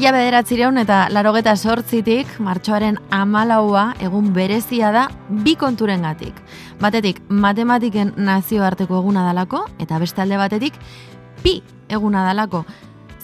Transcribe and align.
Mila 0.00 0.14
bederatzireun 0.16 0.80
eta 0.80 0.98
larogeta 1.12 1.52
sortzitik, 1.60 2.30
martxoaren 2.40 2.94
amalaua 3.12 3.82
egun 4.00 4.30
berezia 4.32 4.88
da 4.94 5.02
bi 5.44 5.52
konturen 5.60 6.06
gatik. 6.08 6.38
Batetik, 6.80 7.18
matematiken 7.28 8.14
nazioarteko 8.16 8.96
eguna 9.02 9.26
dalako, 9.26 9.66
eta 9.76 9.98
beste 10.00 10.22
alde 10.24 10.38
batetik, 10.40 10.78
pi 11.42 11.58
eguna 11.92 12.22
dalako. 12.24 12.62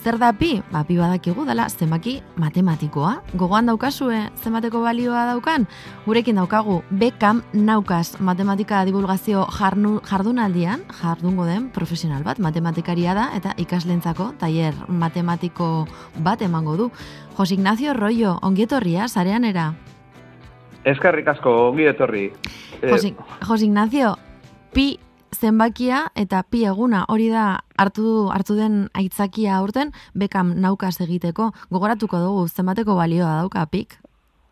Zer 0.06 0.20
da 0.22 0.28
pi? 0.30 0.60
Ba, 0.70 0.84
pi 0.86 0.94
badakigu 1.00 1.42
dela 1.48 1.64
zenbaki 1.66 2.20
matematikoa. 2.38 3.24
Gogoan 3.34 3.66
daukazue 3.66 4.20
zenbateko 4.38 4.78
balioa 4.84 5.24
daukan? 5.32 5.64
Gurekin 6.04 6.38
daukagu 6.38 6.76
bekam 6.94 7.40
naukaz 7.50 8.20
matematika 8.22 8.84
divulgazio 8.86 9.42
jarnu, 9.50 9.96
jardunaldian, 10.06 10.84
jardungo 11.00 11.42
den 11.48 11.72
profesional 11.74 12.22
bat, 12.22 12.38
matematikaria 12.38 13.16
da 13.18 13.32
eta 13.34 13.56
ikaslentzako 13.58 14.28
tailer 14.38 14.78
matematiko 14.86 15.88
bat 16.22 16.46
emango 16.46 16.76
du. 16.76 16.90
Jos 17.34 17.50
Ignacio 17.50 17.92
Royo, 17.92 18.38
ongietorria, 18.46 19.08
zarean 19.08 19.42
era? 19.42 19.72
Eskarrik 20.84 21.34
asko, 21.34 21.72
ongietorri. 21.72 22.30
Jos, 22.78 23.10
Jos 23.42 23.62
Ignacio, 23.62 24.14
pi 24.70 25.00
zenbakia 25.34 26.12
eta 26.14 26.44
pi 26.46 26.62
eguna 26.64 27.04
hori 27.08 27.26
da 27.28 27.65
hartu 27.78 28.28
hartu 28.32 28.56
den 28.56 28.88
aitzakia 28.94 29.56
aurten 29.58 29.92
bekam 30.14 30.54
naukaz 30.60 30.96
egiteko 31.00 31.52
gogoratuko 31.70 32.18
dugu 32.18 32.48
zenbateko 32.48 32.96
balioa 32.96 33.38
dauka 33.42 33.66
pik 33.66 33.98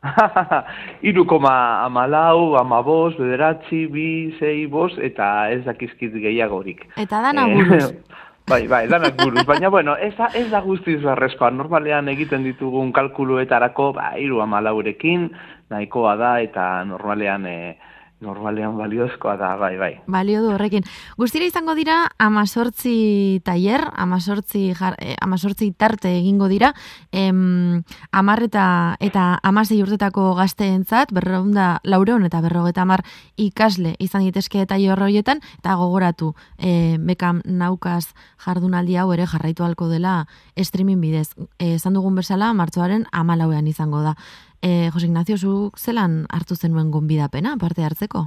Iru 1.09 1.25
koma 1.25 1.85
amalau, 1.85 2.57
amabos, 2.61 3.15
bederatzi, 3.17 3.87
bi, 3.89 4.35
zei, 4.39 4.67
bos, 4.69 4.93
eta 5.01 5.49
ez 5.49 5.63
dakizkit 5.65 6.13
gehiagorik. 6.21 6.85
Eta 7.01 7.23
dana 7.25 7.47
eh, 7.49 7.55
buruz. 7.57 7.87
bai, 8.51 8.67
bai, 8.69 8.83
dana 8.93 9.09
buruz. 9.17 9.47
Baina, 9.49 9.71
bueno, 9.73 9.97
ez 9.97 10.13
da, 10.19 10.29
ez 10.37 10.51
da 10.53 10.61
guztiz 10.61 10.99
barrezkoa. 11.03 11.51
Normalean 11.57 12.13
egiten 12.13 12.45
ditugun 12.45 12.93
kalkuluetarako, 12.93 13.95
ba, 13.97 14.11
iru 14.21 14.43
amalaurekin, 14.45 15.31
nahikoa 15.73 16.17
da, 16.21 16.37
eta 16.45 16.69
normalean... 16.91 17.49
Eh, 17.49 17.93
normalean 18.21 18.77
baliozkoa 18.79 19.37
da, 19.37 19.55
bai, 19.57 19.77
bai. 19.79 19.91
Balio 20.07 20.43
du 20.43 20.53
horrekin. 20.55 20.85
Guztira 21.19 21.47
izango 21.47 21.75
dira, 21.75 21.97
amazortzi 22.19 23.41
taier, 23.45 23.85
amazortzi, 23.95 24.73
jar, 24.79 24.97
eh, 24.99 25.17
amazortzi 25.21 25.73
tarte 25.73 26.13
egingo 26.19 26.49
dira, 26.49 26.75
em, 27.13 27.83
amarreta 28.13 28.97
eta 29.01 29.39
amasei 29.43 29.83
urtetako 29.83 30.35
gazteentzat, 30.39 31.13
berreunda 31.13 31.81
laureon 31.85 32.25
eta 32.25 32.41
berrogeta 32.41 32.83
amar 32.83 33.05
ikasle 33.37 33.95
izan 33.99 34.25
ditezke 34.25 34.63
eta 34.63 34.79
jorroietan, 34.79 35.41
eta 35.59 35.75
gogoratu, 35.81 36.35
e, 36.59 36.97
bekam 36.99 37.43
naukaz 37.45 38.15
jardunaldi 38.45 38.97
hau 38.97 39.13
ere 39.13 39.27
jarraitu 39.27 39.65
halko 39.65 39.89
dela 39.89 40.27
streaming 40.57 41.01
bidez. 41.01 41.35
E, 41.59 41.75
esan 41.75 41.95
dugun 41.95 42.15
bezala, 42.15 42.53
martzoaren 42.55 43.07
amalauean 43.13 43.67
izango 43.67 44.03
da. 44.03 44.17
E, 44.65 44.89
Jose 44.95 45.07
Ignacio, 45.07 45.37
zu 45.37 45.71
zelan 45.77 46.25
hartu 46.33 46.57
zenuen 46.57 46.91
gonbidapena, 46.91 47.59
parte 47.61 47.85
hartzeko? 47.85 48.23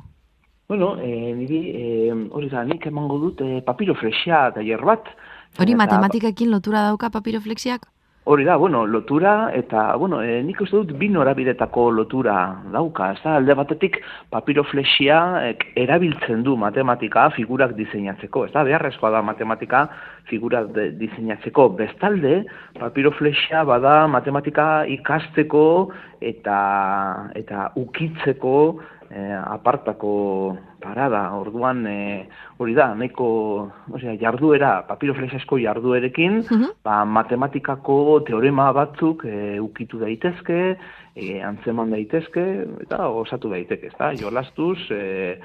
Bueno, 0.69 0.91
e, 1.01 1.33
niri, 1.33 1.61
e, 1.73 2.13
hori 2.29 2.49
da, 2.51 2.61
nik 2.67 2.85
emango 2.85 3.17
dut 3.23 3.41
e, 3.41 3.61
papiroflexia 3.65 4.43
eta 4.51 4.61
bat. 4.85 5.09
Hori 5.57 5.73
matematikakin 5.73 6.51
lotura 6.51 6.83
dauka 6.91 7.09
papiroflexiak? 7.09 7.87
Hori 8.29 8.43
da, 8.43 8.57
bueno, 8.57 8.85
lotura 8.85 9.51
eta, 9.55 9.95
bueno, 9.95 10.17
e, 10.21 10.41
nik 10.43 10.59
uste 10.59 10.75
dut 10.75 10.89
bin 10.99 11.13
norabidetako 11.15 11.85
lotura 11.95 12.33
dauka, 12.73 13.13
ez 13.15 13.21
da, 13.23 13.37
alde 13.39 13.55
batetik 13.55 14.01
papiroflexia 14.35 15.19
erabiltzen 15.79 16.43
du 16.43 16.57
matematika 16.59 17.29
figurak 17.37 17.71
diseinatzeko, 17.77 18.43
ez 18.49 18.51
da, 18.51 18.65
beharrezkoa 18.67 19.13
da 19.15 19.21
matematika 19.23 19.85
figurak 20.27 20.73
diseinatzeko. 20.99 21.69
Bestalde, 21.79 22.41
papiroflexia 22.75 23.63
bada 23.63 23.95
matematika 24.11 24.67
ikasteko 24.97 25.63
eta, 26.19 26.59
eta 27.39 27.71
ukitzeko 27.79 28.57
e, 29.09 29.21
apartako 29.33 30.57
parada, 30.81 31.21
orduan 31.35 31.85
e, 31.87 32.27
hori 32.57 32.75
da, 32.77 32.89
nahiko 32.95 33.27
osea, 33.93 34.15
jarduera, 34.21 34.81
papiroflexasko 34.87 35.59
jarduerekin, 35.63 36.41
uh 36.51 36.71
ba, 36.83 37.03
matematikako 37.05 38.21
teorema 38.27 38.71
batzuk 38.75 39.25
e, 39.25 39.59
ukitu 39.59 39.99
daitezke, 39.99 40.77
e, 41.15 41.39
antzeman 41.43 41.91
daitezke, 41.91 42.43
eta 42.85 43.07
osatu 43.09 43.51
daiteke, 43.53 43.91
ez 43.91 43.97
da, 43.97 44.11
jolastuz, 44.15 44.79
e, 44.91 45.39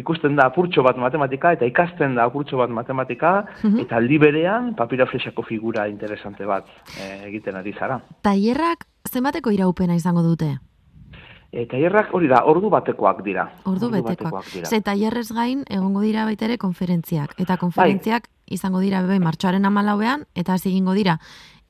ikusten 0.00 0.36
da 0.38 0.46
apurtxo 0.50 0.84
bat 0.86 0.98
matematika, 1.02 1.52
eta 1.56 1.66
ikasten 1.66 2.14
da 2.14 2.28
apurtxo 2.30 2.60
bat 2.60 2.70
matematika, 2.70 3.32
eta 3.82 3.98
aldi 3.98 4.20
berean 4.22 4.74
papiroflexako 4.78 5.42
figura 5.48 5.88
interesante 5.90 6.46
bat 6.46 6.70
e, 6.94 7.26
egiten 7.32 7.58
ari 7.58 7.74
zara. 7.74 8.00
Taierrak 8.22 8.86
zenbateko 9.10 9.50
iraupena 9.50 9.98
izango 9.98 10.22
dute? 10.22 10.54
E, 11.52 11.66
tailerrak 11.66 12.12
hori 12.14 12.28
da, 12.30 12.44
ordu 12.46 12.70
batekoak 12.70 13.24
dira. 13.26 13.48
Ordu, 13.64 13.88
ordu 13.88 14.02
batekoak. 14.06 14.46
dira. 14.52 14.68
Ze 14.68 14.80
tailerrez 14.80 15.32
gain, 15.34 15.64
egongo 15.68 16.00
dira 16.00 16.24
baita 16.24 16.46
ere 16.46 16.58
konferentziak. 16.58 17.34
Eta 17.42 17.56
konferentziak 17.58 18.28
bai. 18.28 18.54
izango 18.54 18.78
dira 18.80 19.02
bebe 19.02 19.18
martxoaren 19.18 19.64
amalauean, 19.66 20.26
eta 20.34 20.54
hasi 20.54 20.68
egingo 20.70 20.94
dira 20.94 21.18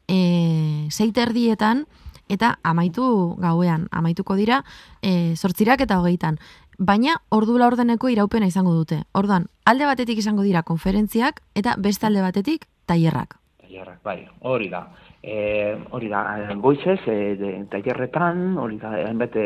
e, 0.06 0.88
erdietan, 0.90 1.86
eta 2.28 2.58
amaitu 2.62 3.36
gauean, 3.38 3.88
amaituko 3.90 4.36
dira 4.36 4.64
e, 5.02 5.34
sortzirak 5.36 5.80
eta 5.80 5.98
hogeitan. 5.98 6.38
Baina 6.78 7.16
ordu 7.28 7.58
la 7.58 7.66
ordeneko 7.66 8.08
iraupena 8.08 8.46
izango 8.46 8.72
dute. 8.74 9.04
Orduan, 9.12 9.48
alde 9.64 9.86
batetik 9.86 10.19
izango 10.19 10.42
dira 10.42 10.62
konferentziak, 10.62 11.42
eta 11.54 11.76
beste 11.78 12.06
alde 12.06 12.22
batetik 12.22 12.66
tailerrak. 12.86 13.39
Tailerrak, 13.70 14.00
bai, 14.03 14.26
hori 14.42 14.69
da. 14.69 14.88
E, 15.22 15.76
hori 15.91 16.08
da, 16.08 16.20
eh, 16.50 16.54
goizez, 16.56 16.98
e, 17.06 17.36
de, 17.38 17.50
tailerretan, 17.70 18.56
hori 18.58 18.78
da, 18.82 18.91
hainbete, 18.97 19.44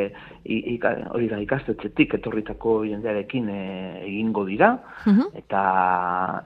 hori 1.13 1.29
da, 1.29 1.41
ikastetzetik 1.43 2.15
etorritako 2.17 2.79
jendearekin 2.89 3.51
e, 3.53 3.59
egingo 4.07 4.47
dira, 4.49 4.71
eta 5.37 5.65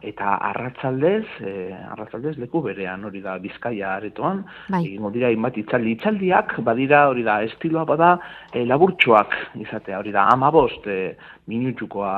eta 0.02 0.34
arratzaldez, 0.50 1.22
e, 1.38 1.54
arratzaldez 1.92 2.34
leku 2.42 2.64
berean, 2.66 3.04
hori 3.04 3.22
da, 3.22 3.38
bizkaia 3.38 3.94
aretoan, 4.00 4.42
bai. 4.66 4.82
egingo 4.82 5.14
dira, 5.14 5.30
inbat 5.30 5.62
itzaldi, 5.62 5.94
itzaldiak, 5.94 6.58
badira, 6.66 7.06
hori 7.12 7.22
da, 7.22 7.42
estiloa 7.46 7.86
bada, 7.86 8.16
e, 8.50 8.66
laburtsuak 8.66 9.38
izatea, 9.62 10.02
hori 10.02 10.10
da, 10.10 10.26
amabost 10.34 10.90
e, 10.90 11.14
minutukoa 11.46 12.14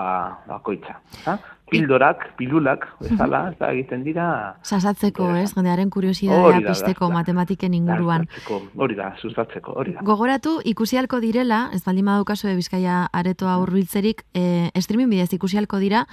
bakoitza 0.48 0.97
pildorak, 1.70 2.25
pilulak, 2.38 2.86
bezala, 3.00 3.42
eta 3.54 3.70
egiten 3.75 4.03
dira... 4.06 4.26
Sasatzeko, 4.62 5.31
ez, 5.41 5.53
jendearen 5.54 5.91
kuriosidadea 5.91 6.60
pisteko 6.66 7.10
matematiken 7.12 7.75
inguruan. 7.78 8.26
Hori 8.76 8.98
da, 8.98 9.12
sustatzeko, 9.22 9.76
hori 9.80 9.94
da. 9.97 10.04
Gogoratu, 10.06 10.59
ikusialko 10.72 11.20
direla, 11.22 11.69
ez 11.75 11.82
baldin 11.86 12.10
badaukazu 12.10 12.50
Bizkaia 12.59 13.04
aretoa 13.12 13.56
urbiltzerik, 13.62 14.25
e, 14.34 14.70
streaming 14.82 15.10
bidez 15.12 15.30
ikusialko 15.36 15.80
dira, 15.82 16.06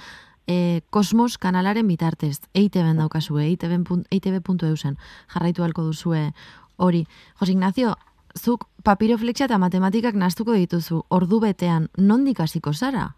e, 0.48 0.80
Kosmos 0.90 1.36
kanalaren 1.38 1.86
bitartez, 1.86 2.40
EITB-en 2.54 3.02
daukazue, 3.02 3.44
EITB.eusen, 3.50 4.98
jarraitu 5.34 5.66
halko 5.66 5.84
duzue 5.90 6.30
hori. 6.78 7.04
Jos 7.40 7.50
Ignacio, 7.50 7.96
zuk 8.38 8.68
papiroflexia 8.86 9.46
eta 9.48 9.58
matematikak 9.58 10.14
naztuko 10.14 10.56
dituzu, 10.56 11.04
ordu 11.08 11.40
betean, 11.44 11.88
nondik 11.96 12.40
hasiko 12.40 12.72
zara? 12.72 13.12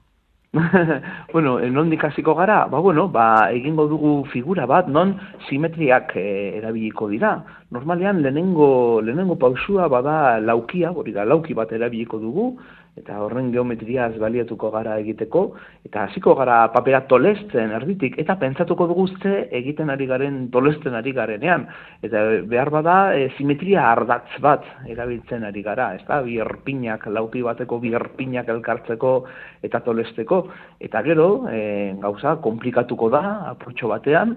bueno, 1.32 1.60
non 1.70 1.90
dikasiko 1.90 2.34
gara, 2.34 2.66
ba, 2.66 2.80
bueno, 2.80 3.06
ba, 3.08 3.52
egingo 3.54 3.86
dugu 3.86 4.24
figura 4.32 4.66
bat, 4.66 4.88
non 4.90 5.14
simetriak 5.46 6.16
e, 6.18 6.58
erabiliko 6.58 7.06
dira. 7.06 7.44
Normalean, 7.70 8.18
lehenengo, 8.18 8.98
lehenengo 9.00 9.36
pausua 9.38 9.86
bada 9.86 10.40
laukia, 10.42 10.90
hori 10.90 11.14
da, 11.14 11.22
lauki 11.24 11.54
bat 11.54 11.70
erabiliko 11.70 12.18
dugu, 12.18 12.58
eta 12.98 13.20
horren 13.22 13.50
geometriaz 13.54 14.12
baliatuko 14.18 14.70
gara 14.74 14.96
egiteko, 15.00 15.44
eta 15.86 16.04
hasiko 16.08 16.34
gara 16.38 16.58
papera 16.74 17.02
tolesten 17.08 17.72
erditik, 17.76 18.18
eta 18.18 18.36
pentsatuko 18.40 18.86
dugu 18.90 19.06
ze 19.22 19.48
egiten 19.60 19.90
ari 19.90 20.06
garen 20.06 20.40
tolesten 20.50 20.94
ari 20.94 21.12
garenean. 21.12 21.66
Eta 22.02 22.24
behar 22.50 22.70
bada 22.70 22.96
e, 23.16 23.28
simetria 23.38 23.86
ardatz 23.92 24.40
bat 24.40 24.66
erabiltzen 24.88 25.44
ari 25.44 25.62
gara, 25.62 25.94
ez 25.94 26.04
da, 26.08 26.20
bi 26.26 26.38
erpinak, 26.42 27.06
lauki 27.06 27.42
bateko 27.46 27.78
bi 27.78 27.94
erpinak 27.94 28.48
elkartzeko 28.48 29.14
eta 29.62 29.80
tolesteko. 29.86 30.44
Eta 30.80 31.02
gero, 31.06 31.46
e, 31.50 31.94
gauza, 32.02 32.36
komplikatuko 32.42 33.10
da, 33.10 33.24
apurtxo 33.54 33.88
batean, 33.88 34.36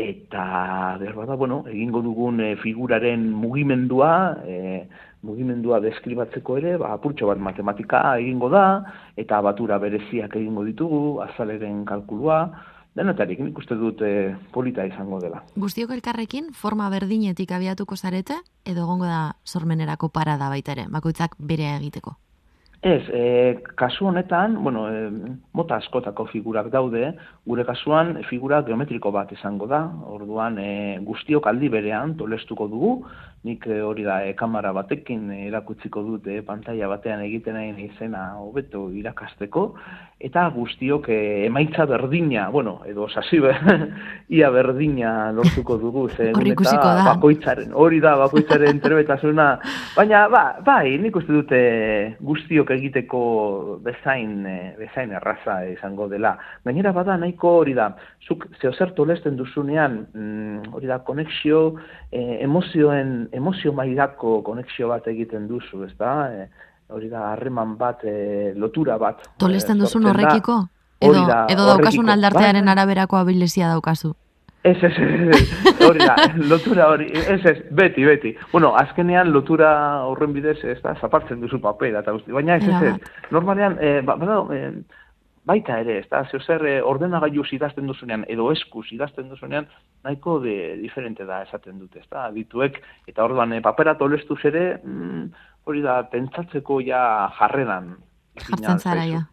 eta 0.00 0.96
behar 1.00 1.14
bada, 1.14 1.36
bueno, 1.36 1.62
egingo 1.68 2.00
dugun 2.02 2.40
e, 2.40 2.54
figuraren 2.62 3.28
mugimendua, 3.30 4.12
e, 4.48 4.86
mugimendua 5.22 5.80
deskribatzeko 5.82 6.58
ere, 6.58 6.76
ba, 6.82 6.92
apurtxo 6.96 7.28
bat 7.30 7.40
matematika 7.40 8.02
egingo 8.18 8.50
da, 8.52 8.64
eta 9.16 9.40
batura 9.44 9.78
bereziak 9.82 10.36
egingo 10.40 10.64
ditugu, 10.66 11.02
azaleren 11.24 11.84
kalkulua, 11.88 12.42
denetarik 12.98 13.40
nik 13.40 13.58
uste 13.58 13.78
dut 13.78 14.02
e, 14.04 14.34
polita 14.52 14.84
izango 14.88 15.20
dela. 15.22 15.44
Guztiok 15.56 15.94
elkarrekin, 15.96 16.50
forma 16.52 16.90
berdinetik 16.92 17.54
abiatuko 17.54 17.96
zarete, 17.96 18.42
edo 18.66 18.86
gongo 18.90 19.08
da 19.08 19.22
sormenerako 19.44 20.10
parada 20.12 20.50
baita 20.52 20.76
ere, 20.76 20.88
bakoitzak 20.90 21.38
bere 21.38 21.70
egiteko? 21.78 22.18
Ez, 22.82 23.02
e, 23.14 23.62
kasu 23.78 24.08
honetan, 24.08 24.56
bueno, 24.58 24.88
e, 24.90 25.10
mota 25.54 25.76
askotako 25.78 26.24
figurak 26.26 26.66
daude, 26.72 27.12
gure 27.46 27.62
kasuan 27.62 28.16
figura 28.26 28.58
geometriko 28.66 29.12
bat 29.14 29.30
izango 29.36 29.68
da, 29.70 29.84
orduan 30.10 30.58
e, 30.58 30.72
guztiok 31.06 31.46
aldi 31.46 31.70
berean 31.70 32.16
tolestuko 32.18 32.66
dugu, 32.66 32.96
nik 33.46 33.66
e, 33.66 33.80
hori 33.82 34.02
da 34.06 34.20
e, 34.26 34.34
kamera 34.38 34.72
batekin 34.74 35.30
erakutziko 35.34 36.02
dute 36.06 36.40
pantalla 36.46 36.88
batean 36.90 37.22
egiten 37.22 37.54
nahi 37.58 37.86
izena 37.88 38.22
hobeto 38.38 38.88
irakasteko, 38.94 39.64
eta 40.22 40.44
guztiok 40.54 41.08
e, 41.10 41.20
emaitza 41.46 41.86
berdina, 41.90 42.48
bueno, 42.54 42.80
edo 42.86 43.08
sasi 43.10 43.38
ia 44.38 44.50
berdina 44.50 45.32
lortuko 45.34 45.78
dugu, 45.78 46.08
ze 46.08 46.30
eta 46.30 46.94
bakoitzaren, 47.12 47.74
hori 47.74 48.00
da, 48.02 48.16
bakoitzaren 48.24 48.82
terbetasuna, 48.82 49.48
baina, 49.96 50.26
ba, 50.30 50.44
bai, 50.66 50.98
nik 51.02 51.16
uste 51.22 51.34
dute 51.34 51.62
guztiok 52.20 52.71
egiteko 52.72 53.78
bezain, 53.82 54.46
eh, 54.46 54.74
bezain 54.78 55.12
erraza 55.12 55.60
izango 55.68 56.08
dela. 56.08 56.36
Gainera 56.64 56.92
bada 56.92 57.16
nahiko 57.16 57.56
hori 57.60 57.74
da, 57.74 57.90
zuk 58.26 58.46
zeo 58.60 58.72
zer 58.72 58.94
tolesten 58.96 59.36
duzunean, 59.36 60.06
mm, 60.14 60.72
hori 60.72 60.90
da, 60.90 60.98
konexio, 61.04 61.74
eh, 62.10 62.38
emozioen, 62.42 63.28
emozio 63.32 63.72
mailako 63.72 64.42
konexio 64.42 64.88
bat 64.88 65.06
egiten 65.08 65.48
duzu, 65.48 65.84
ez 65.84 65.96
da? 65.98 66.14
Eh, 66.32 66.48
hori 66.88 67.08
da, 67.08 67.32
harreman 67.32 67.76
bat, 67.78 68.04
eh, 68.04 68.52
lotura 68.56 68.98
bat. 68.98 69.22
Tolesten 69.38 69.78
duzun 69.78 70.06
horrekiko? 70.06 70.66
Edo, 71.02 71.22
edo 71.50 71.64
daukasun 71.66 72.08
aldartearen 72.08 72.64
bai. 72.64 72.72
araberako 72.76 73.16
abilizia 73.16 73.68
daukazu? 73.68 74.14
Ez, 74.62 74.76
ez, 74.82 74.92
ez, 74.98 75.38
hori 75.82 75.98
da, 75.98 76.14
lotura 76.52 76.86
hori, 76.92 77.08
ez, 77.18 77.40
ez, 77.50 77.56
beti, 77.74 78.04
beti. 78.06 78.30
Bueno, 78.52 78.74
azkenean 78.78 79.32
lotura 79.34 79.72
horren 80.06 80.32
bidez, 80.36 80.60
ez 80.62 80.78
da, 80.84 80.94
zapartzen 81.00 81.40
duzu 81.42 81.58
papera 81.60 82.04
eta 82.04 82.14
guzti. 82.14 82.30
Baina 82.30 82.60
ez, 82.60 82.68
ez, 82.68 82.92
ez, 82.92 83.24
normalean, 83.34 83.74
eh, 83.82 83.98
ba, 84.06 84.14
ba, 84.20 84.36
eh, 84.54 84.70
baita 85.48 85.80
ere, 85.82 85.98
ez 86.04 86.06
da, 86.10 86.22
zeu 86.30 86.38
zer 86.40 86.62
eh, 86.70 86.78
ordenagailu 86.86 87.42
idazten 87.50 87.90
duzunean, 87.90 88.24
edo 88.30 88.50
eskuz 88.52 88.86
idazten 88.94 89.28
duzunean, 89.28 89.66
nahiko 90.04 90.38
de 90.40 90.76
diferente 90.78 91.26
da 91.26 91.42
esaten 91.42 91.80
dute, 91.80 91.98
ez 91.98 92.08
da, 92.10 92.28
dituek, 92.30 92.78
eta 93.10 93.24
orduan, 93.24 93.52
eh, 93.52 93.60
papera 93.60 93.96
tolestuz 93.98 94.38
ere, 94.44 94.78
mm, 94.84 95.26
hori 95.66 95.82
da, 95.82 96.02
pentsatzeko 96.12 96.80
ja 96.86 97.02
jarrenan, 97.38 97.96
jartzen 98.36 98.80
zara, 98.80 99.04
ja. 99.06 99.26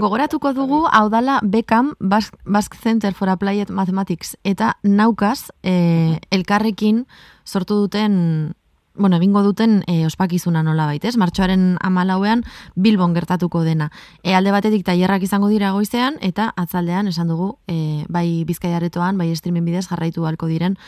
Gogoratuko 0.00 0.52
dugu, 0.54 0.84
hau 0.90 1.08
dala, 1.10 1.40
Beckham, 1.42 1.94
Basque 2.00 2.78
Center 2.80 3.12
for 3.14 3.28
Applied 3.28 3.70
Mathematics, 3.70 4.36
eta 4.44 4.76
naukaz, 4.82 5.50
e, 5.62 6.20
elkarrekin 6.30 7.04
sortu 7.44 7.76
duten, 7.82 8.54
bueno, 8.94 9.16
egingo 9.16 9.42
duten 9.42 9.82
e, 9.86 10.04
ospakizuna 10.06 10.62
nola 10.62 10.86
baitez, 10.86 11.16
martxoaren 11.20 11.76
amalauean 11.82 12.44
Bilbon 12.76 13.14
gertatuko 13.14 13.64
dena. 13.66 13.90
E, 14.22 14.34
alde 14.34 14.54
batetik 14.54 14.86
tailerrak 14.86 15.26
izango 15.26 15.50
dira 15.52 15.72
goizean, 15.72 16.16
eta 16.22 16.52
atzaldean, 16.56 17.10
esan 17.10 17.28
dugu, 17.28 17.56
e, 17.68 18.06
bai 18.08 18.44
bizkaiaretoan, 18.46 19.18
bai 19.18 19.32
streaming 19.34 19.66
bidez 19.66 19.88
jarraitu 19.90 20.24
halko 20.24 20.48
diren 20.48 20.78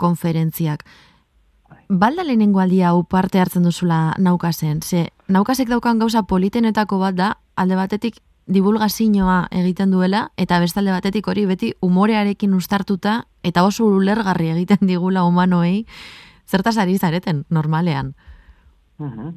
konferentziak. 0.00 0.86
Balda 1.90 2.22
lehenengo 2.22 2.60
aldia 2.62 2.92
hau 2.94 3.02
parte 3.02 3.40
hartzen 3.42 3.64
duzula 3.66 4.14
naukasen, 4.16 4.78
ze 4.80 5.08
naukasek 5.26 5.66
daukan 5.68 5.98
gauza 5.98 6.22
politenetako 6.22 7.00
bat 7.00 7.16
da, 7.18 7.30
alde 7.56 7.74
batetik 7.74 8.20
divulgazioa 8.46 9.48
egiten 9.50 9.90
duela, 9.90 10.28
eta 10.38 10.60
bestalde 10.62 10.94
batetik 10.94 11.26
hori 11.26 11.48
beti 11.50 11.72
umorearekin 11.82 12.54
ustartuta, 12.54 13.24
eta 13.42 13.64
oso 13.66 13.88
ulergarri 13.90 14.52
egiten 14.52 14.86
digula 14.86 15.24
humanoei, 15.26 15.84
zertaz 16.46 16.76
ari 16.78 16.96
zareten, 16.96 17.42
normalean. 17.50 18.14
Uh 19.00 19.34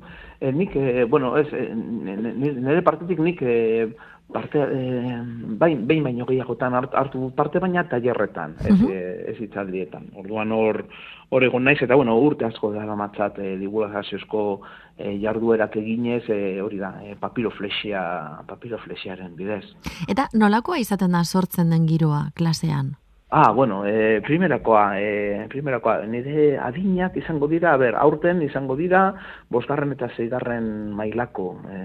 nik, 0.51 0.75
e, 0.75 1.05
bueno, 1.05 1.37
ez, 1.37 1.47
e, 1.53 1.73
nire 1.73 2.81
partetik 2.83 3.19
nik 3.19 3.41
e, 3.41 3.87
parte, 4.33 4.59
e, 4.59 5.17
bain, 5.59 5.85
bain 5.87 6.03
baino 6.03 6.25
gehiagotan 6.25 6.75
hartu 6.75 7.29
parte 7.35 7.61
baina 7.63 7.85
tailerretan, 7.89 8.55
ez, 8.65 8.79
uh 8.81 8.91
ez 9.33 9.37
itzaldietan. 9.41 10.09
Orduan 10.19 10.51
hor, 10.51 10.83
hor 11.29 11.43
egon 11.47 11.63
naiz, 11.63 11.79
eta 11.81 11.95
bueno, 11.95 12.17
urte 12.19 12.45
asko 12.45 12.71
da 12.73 12.83
matzat 12.99 13.39
e, 13.39 13.55
divulgaziozko 13.61 14.43
e, 14.97 15.15
jarduerak 15.21 15.77
eginez, 15.81 16.23
e, 16.29 16.59
hori 16.61 16.81
da, 16.81 16.95
e, 17.05 17.15
papiroflexia, 17.19 18.01
papiroflexiaren 18.49 19.35
bidez. 19.39 19.63
Eta 20.09 20.27
nolakoa 20.33 20.81
izaten 20.81 21.15
da 21.15 21.23
sortzen 21.23 21.71
den 21.73 21.87
giroa 21.87 22.27
klasean? 22.35 22.95
Ah, 23.35 23.51
bueno, 23.51 23.83
e, 23.83 24.21
primerakoa, 24.21 25.01
e, 25.01 25.47
primerakoa, 25.49 26.05
nire 26.05 26.51
adinak 26.61 27.15
izango 27.17 27.47
dira, 27.49 27.71
a 27.73 27.79
ber, 27.81 27.95
aurten 27.97 28.43
izango 28.45 28.75
dira, 28.77 29.07
bosgarren 29.49 29.95
eta 29.95 30.11
zeigarren 30.13 30.67
mailako 30.93 31.47
e, 31.65 31.79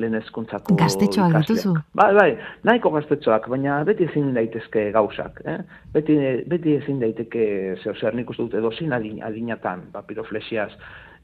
lehen 0.00 0.16
ezkuntzako 0.22 0.78
Gaztetxoak 0.80 1.36
dituzu? 1.42 1.74
Bai, 2.00 2.08
bai, 2.16 2.30
nahiko 2.64 2.94
gaztetxoak, 2.94 3.50
baina 3.52 3.82
beti 3.84 4.08
ezin 4.08 4.32
daitezke 4.32 4.86
gauzak, 4.96 5.42
eh? 5.44 5.58
beti, 5.92 6.16
beti 6.48 6.78
ezin 6.78 7.04
daiteke, 7.04 7.44
zeo 7.82 7.92
zer 8.00 8.16
nik 8.16 8.32
uste 8.32 8.48
dute, 8.48 8.64
dozin 8.64 8.96
adinatan, 8.96 9.90
papiroflexiaz, 9.92 10.70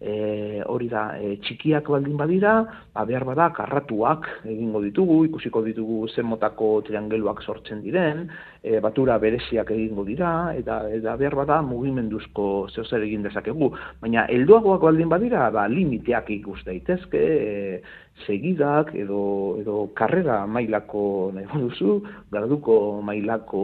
e, 0.00 0.62
hori 0.66 0.88
da 0.88 1.16
e, 1.18 1.36
txikiak 1.42 1.88
baldin 1.88 2.16
badira, 2.20 2.54
ba, 2.94 3.04
behar 3.08 3.24
bada 3.28 3.48
karratuak 3.56 4.28
egingo 4.44 4.82
ditugu, 4.84 5.22
ikusiko 5.28 5.62
ditugu 5.64 6.06
zen 6.08 6.28
motako 6.28 6.70
triangeluak 6.86 7.42
sortzen 7.42 7.82
diren, 7.84 8.26
e, 8.62 8.80
batura 8.84 9.18
bereziak 9.22 9.72
egingo 9.72 10.04
dira, 10.04 10.52
eta, 10.58 10.82
eta 10.92 11.16
behar 11.16 11.38
bada 11.42 11.60
mugimenduzko 11.64 12.68
zer 12.74 13.02
egin 13.02 13.24
dezakegu. 13.26 13.70
Baina 14.02 14.26
helduagoak 14.32 14.82
baldin 14.84 15.12
badira, 15.12 15.50
ba, 15.50 15.66
limiteak 15.68 16.30
ikus 16.38 16.62
daitezke, 16.66 17.22
e, 17.22 17.80
segidak 18.26 18.94
edo, 18.96 19.56
edo 19.60 19.86
karrera 19.96 20.44
mailako 20.46 21.32
nahi 21.36 21.46
duzu, 21.66 22.00
garduko 22.32 23.02
mailako 23.04 23.62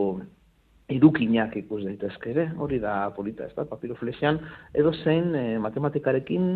edukinak 0.92 1.54
ikus 1.60 1.82
daitezke 1.84 2.32
ere, 2.32 2.48
hori 2.58 2.78
da 2.82 3.10
polita, 3.16 3.46
ez 3.48 3.54
da, 3.56 3.64
papiroflexian, 3.68 4.40
edo 4.74 4.92
zein 5.04 5.34
e, 5.34 5.46
matematikarekin, 5.62 6.50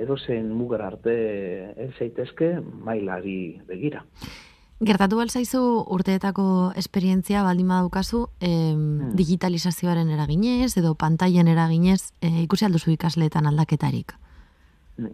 edo 0.00 0.16
zein 0.18 0.52
mugar 0.54 0.84
arte 0.86 1.16
ez 1.76 1.90
zaitezke 1.98 2.54
mailari 2.86 3.60
begira. 3.68 4.04
Gertatu 4.80 5.18
balzaizu 5.20 5.60
urteetako 5.92 6.72
esperientzia 6.80 7.42
baldin 7.44 7.68
badukazu 7.68 8.22
hmm. 8.40 9.10
digitalizazioaren 9.18 10.08
eraginez 10.14 10.70
edo 10.80 10.94
pantailen 10.96 11.50
eraginez 11.52 12.14
e, 12.22 12.30
ikusi 12.46 12.64
alduzu 12.64 12.94
ikasleetan 12.94 13.50
aldaketarik? 13.50 14.14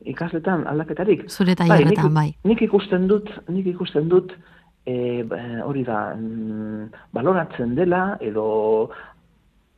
Ikasleetan 0.07 0.69
aldaketarik? 0.71 1.27
Zure 1.31 1.57
tailerretan, 1.59 2.15
bai, 2.15 2.31
bai. 2.31 2.53
Nik 2.53 2.63
ikusten 2.63 3.09
dut, 3.11 3.33
nik 3.51 3.67
ikusten 3.75 4.07
dut, 4.11 4.37
e, 4.87 5.27
hori 5.67 5.83
da, 5.85 6.15
mm, 6.15 6.87
baloratzen 7.13 7.75
dela, 7.75 8.17
edo 8.23 8.47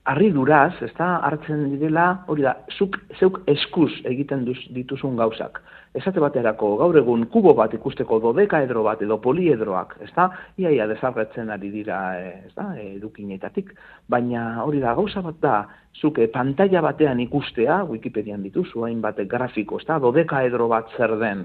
arriduraz, 0.08 0.72
ez 0.84 0.92
da, 0.96 1.18
hartzen 1.26 1.66
direla, 1.74 2.06
hori 2.32 2.46
da, 2.46 2.54
zuk, 2.78 2.96
zeuk 3.18 3.42
eskuz 3.50 3.90
egiten 4.08 4.46
duz, 4.46 4.58
dituzun 4.74 5.18
gauzak. 5.20 5.60
Esate 5.96 6.20
baterako, 6.20 6.74
gaur 6.80 6.96
egun 7.00 7.24
kubo 7.32 7.54
bat 7.56 7.72
ikusteko 7.76 8.18
dodekaedro 8.22 8.84
bat 8.86 9.02
edo 9.04 9.18
poliedroak, 9.24 9.96
ez 10.04 10.10
da, 10.16 10.28
iaia 10.60 10.86
desarretzen 10.88 11.50
ari 11.52 11.70
dira, 11.72 11.98
eh, 12.20 12.46
ez 12.46 12.54
da, 12.56 12.70
edukinetatik, 12.82 13.72
baina 14.08 14.62
hori 14.64 14.80
da, 14.84 14.94
gauza 14.96 15.24
bat 15.24 15.40
da, 15.42 15.56
zuke 15.98 16.28
pantalla 16.32 16.82
batean 16.84 17.20
ikustea, 17.24 17.82
Wikipedian 17.88 18.44
dituzu, 18.46 18.84
hainbat 18.86 19.20
grafiko, 19.28 19.80
ez 19.80 19.88
da, 19.88 19.98
dodekaedro 20.04 20.68
bat 20.72 20.92
zer 20.96 21.16
den, 21.20 21.44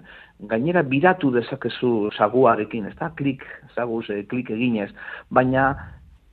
gainera 0.51 0.83
biratu 0.83 1.31
dezakezu 1.35 2.11
saguarekin, 2.15 2.87
ez 2.91 2.95
da, 2.99 3.11
klik, 3.17 3.43
zaguz, 3.75 4.05
e, 4.11 4.23
klik 4.29 4.51
eginez, 4.53 4.91
baina 5.31 5.71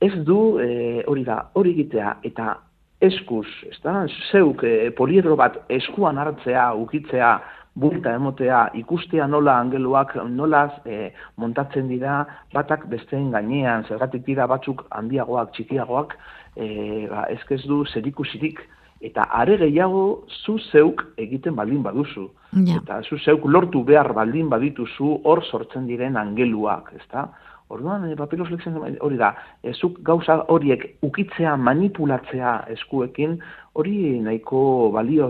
ez 0.01 0.13
du, 0.25 0.57
e, 0.59 1.03
hori 1.07 1.23
da, 1.23 1.37
hori 1.53 1.75
egitea, 1.75 2.17
eta 2.25 2.55
eskuz, 3.01 3.47
ez 3.69 3.77
da, 3.83 4.05
zeuk 4.31 4.63
e, 4.65 4.91
poliedro 4.97 5.37
bat 5.37 5.59
eskuan 5.69 6.17
hartzea, 6.21 6.71
ukitzea, 6.81 7.31
bulta 7.73 8.15
emotea, 8.17 8.65
ikustea 8.81 9.27
nola 9.31 9.55
angeluak, 9.61 10.15
nola 10.27 10.65
e, 10.85 11.11
montatzen 11.39 11.87
dira, 11.87 12.25
batak 12.53 12.87
besteen 12.91 13.31
gainean, 13.31 13.85
zergatik 13.87 14.25
dira 14.25 14.47
batzuk 14.49 14.83
handiagoak, 14.89 15.53
txikiagoak, 15.55 16.17
e, 16.57 16.67
ba, 17.11 17.27
ezkez 17.37 17.61
du 17.69 17.83
zerikusirik, 17.93 18.65
eta 19.01 19.23
are 19.33 19.55
gehiago 19.57 20.25
zu 20.43 20.57
zeuk 20.71 21.05
egiten 21.17 21.55
baldin 21.57 21.81
baduzu. 21.85 22.27
Eta 22.75 22.99
zu 23.01 23.17
zeuk 23.17 23.47
lortu 23.49 23.81
behar 23.87 24.11
baldin 24.13 24.49
badituzu 24.49 25.21
hor 25.25 25.41
sortzen 25.45 25.87
diren 25.89 26.19
angeluak, 26.21 26.91
ezta? 26.99 27.29
Orduan, 27.71 28.09
e, 28.11 28.15
papiros 28.19 28.49
hori 28.51 29.17
da, 29.17 29.31
e, 29.63 29.73
zuk 29.73 30.01
gauza 30.03 30.37
horiek 30.51 30.83
ukitzea, 31.07 31.55
manipulatzea 31.57 32.55
eskuekin, 32.75 33.37
hori 33.79 34.19
nahiko 34.19 34.91
balio, 34.91 35.29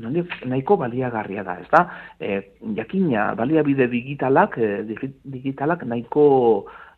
nahiko 0.00 0.78
baliagarria 0.80 1.44
da, 1.44 1.58
ezta? 1.60 1.84
E, 2.20 2.40
jakina, 2.78 3.34
baliabide 3.38 3.88
digitalak, 3.92 4.58
digitalak 5.36 5.84
nahiko 5.84 6.24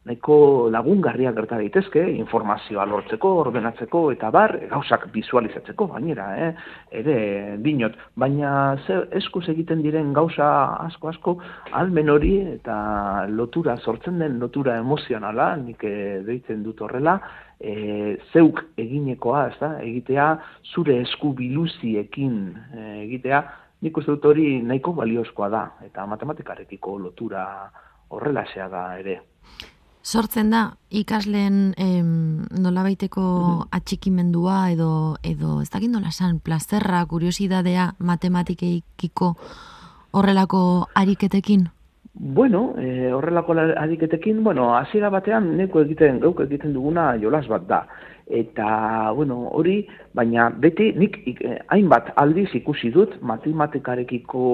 nahiko 0.07 0.69
lagungarria 0.71 1.33
gerta 1.35 1.59
daitezke, 1.59 2.03
informazioa 2.15 2.85
lortzeko, 2.87 3.33
ordenatzeko, 3.43 4.05
eta 4.15 4.31
bar, 4.31 4.55
gauzak 4.71 5.09
visualizatzeko, 5.15 5.89
bainera, 5.91 6.29
eh? 6.39 6.53
ere, 7.01 7.17
dinot, 7.65 7.97
baina 8.15 8.53
ze, 8.87 9.01
eskuz 9.19 9.49
egiten 9.51 9.83
diren 9.83 10.13
gauza 10.15 10.49
asko-asko, 10.87 11.37
almen 11.81 12.15
hori 12.15 12.37
eta 12.55 12.79
lotura, 13.33 13.77
sortzen 13.83 14.23
den 14.23 14.39
lotura 14.43 14.79
emozionala, 14.79 15.51
nik 15.65 15.83
eh, 15.91 16.23
deitzen 16.27 16.63
dut 16.63 16.87
horrela, 16.87 17.19
e, 17.59 18.17
zeuk 18.33 18.63
eginekoa, 18.79 19.47
ez 19.51 19.59
da, 19.59 19.77
egitea, 19.83 20.33
zure 20.75 21.01
esku 21.03 21.35
biluziekin 21.35 22.43
e, 22.55 22.89
egitea, 23.09 23.43
nik 23.83 23.99
uste 23.99 24.15
dut 24.15 24.31
hori 24.31 24.61
nahiko 24.63 24.95
baliozkoa 24.97 25.51
da, 25.51 25.65
eta 25.85 26.07
matematikarekiko 26.07 26.99
lotura 27.09 27.47
horrela 28.15 28.45
da 28.71 28.93
ere 29.01 29.23
sortzen 30.07 30.53
da 30.55 30.61
ikasleen 30.91 31.73
em, 31.83 32.11
nolabaiteko 32.63 33.23
mm 33.23 33.55
atxikimendua 33.77 34.71
edo 34.73 34.91
edo 35.27 35.61
ez 35.61 35.69
dakit 35.71 35.91
nola 35.91 36.11
san 36.11 36.39
plazerra, 36.41 37.05
kuriosidadea 37.11 37.91
matematikeikiko 37.99 39.33
horrelako 40.17 40.61
ariketekin? 40.95 41.67
Bueno, 42.15 42.75
e, 42.79 43.13
horrelako 43.13 43.57
ariketekin, 43.77 44.43
bueno, 44.45 44.71
hasiera 44.77 45.11
batean 45.11 45.51
neko 45.59 45.83
egiten 45.85 46.21
geuk 46.23 46.41
egiten 46.47 46.73
duguna 46.73 47.11
jolas 47.21 47.45
bat 47.51 47.67
da. 47.69 47.83
Eta, 48.27 49.13
bueno, 49.15 49.43
hori, 49.59 49.77
baina 50.15 50.49
beti 50.51 50.93
nik 50.97 51.19
eh, 51.27 51.59
hainbat 51.69 52.15
aldiz 52.17 52.49
ikusi 52.59 52.91
dut 52.95 53.19
matematikarekiko 53.21 54.47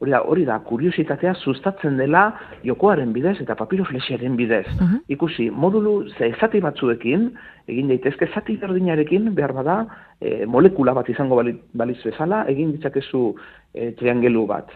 hori 0.00 0.12
da, 0.14 0.22
hori 0.22 0.44
da, 0.46 0.58
kuriositatea 0.64 1.34
sustatzen 1.42 1.96
dela 1.98 2.24
jokoaren 2.64 3.12
bidez 3.12 3.36
eta 3.42 3.56
papiroflexiaren 3.58 4.36
bidez. 4.38 4.66
Uh 4.78 4.98
Ikusi, 5.08 5.50
modulu 5.50 6.08
ze 6.16 6.28
ezati 6.28 6.60
batzuekin, 6.60 7.30
egin 7.66 7.88
daitezke 7.88 8.28
zati 8.34 8.56
berdinarekin, 8.56 9.32
behar 9.34 9.52
bada, 9.52 9.78
e, 10.20 10.44
molekula 10.46 10.94
bat 10.94 11.08
izango 11.08 11.40
baliz 11.74 11.98
bezala, 12.04 12.44
egin 12.48 12.72
ditzakezu 12.72 13.34
e, 13.74 13.92
triangelu 13.98 14.46
bat. 14.46 14.70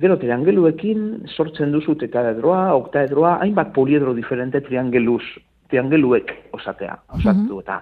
Gero, 0.00 0.16
triangeluekin 0.16 1.26
sortzen 1.36 1.72
duzu 1.72 1.94
tetaedroa, 2.00 2.74
oktaedroa, 2.74 3.38
hainbat 3.42 3.74
poliedro 3.74 4.14
diferente 4.14 4.60
triangeluz 4.60 5.24
triangeluek 5.72 6.32
osatea, 6.52 6.98
osatu. 7.16 7.60
Eta 7.64 7.80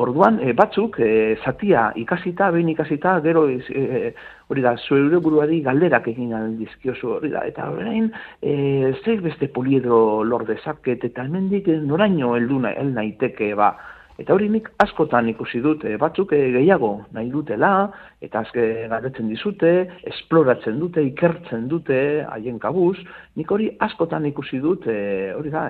orduan 0.00 0.40
e, 0.40 0.52
batzuk 0.56 0.98
e, 1.04 1.36
zatia 1.44 1.90
ikasita, 2.00 2.50
behin 2.54 2.72
ikasita, 2.72 3.18
gero 3.24 3.46
e, 3.50 4.12
hori 4.48 4.64
da, 4.64 4.76
zure 4.76 5.20
buruari 5.22 5.60
galderak 5.64 6.08
egin 6.12 6.32
dizkiozu 6.58 7.16
hori 7.18 7.32
da, 7.34 7.44
eta 7.48 7.68
horrein 7.72 8.08
e, 8.40 8.94
zer 9.04 9.20
beste 9.24 9.50
poliedro 9.52 10.22
lor 10.24 10.46
dezaket, 10.48 11.04
eta 11.10 11.26
hemendik 11.26 11.68
noraino 11.84 12.34
heldu 12.36 12.62
el 12.72 12.94
naiteke 12.96 13.52
ba, 13.54 13.74
Eta 14.16 14.32
hori 14.32 14.46
nik 14.48 14.70
askotan 14.80 15.26
ikusi 15.28 15.58
dut, 15.60 15.82
batzuk 16.00 16.30
gehiago 16.32 17.02
nahi 17.12 17.26
dutela, 17.28 17.90
eta 18.24 18.40
azke 18.46 18.62
galdetzen 18.88 19.28
dizute, 19.28 19.72
esploratzen 20.08 20.78
dute, 20.80 21.04
ikertzen 21.04 21.66
dute, 21.68 21.98
haien 22.24 22.56
kabuz, 22.62 22.96
nik 23.36 23.52
hori 23.52 23.68
askotan 23.84 24.24
ikusi 24.30 24.62
dut, 24.64 24.88
hori 24.88 25.52
da, 25.52 25.66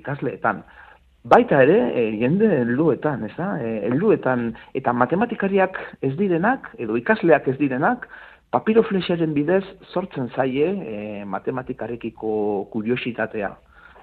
ikasleetan. 0.00 0.64
Baita 1.26 1.58
ere, 1.64 1.76
e, 1.98 2.02
jende 2.20 2.46
helduetan, 2.60 3.24
ez 3.26 3.32
da? 3.34 3.56
E, 3.58 3.70
helduetan 3.88 4.52
eta 4.78 4.92
matematikariak 4.94 5.78
ez 6.06 6.12
direnak, 6.20 6.68
edo 6.78 6.94
ikasleak 7.00 7.48
ez 7.50 7.56
direnak, 7.58 8.04
papiroflexaren 8.54 9.32
bidez 9.34 9.64
sortzen 9.90 10.28
zaie 10.36 10.68
e, 10.70 11.24
matematikarekiko 11.26 12.30
kuriositatea. 12.70 13.50